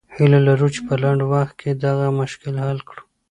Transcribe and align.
هیله 0.15 0.39
لرو 0.47 0.67
چې 0.75 0.81
په 0.87 0.93
لنډ 1.01 1.21
وخت 1.31 1.53
کې 1.61 1.69
دغه 1.85 2.07
مشکل 2.19 2.53
حل 2.65 2.79
کړو. 2.87 3.01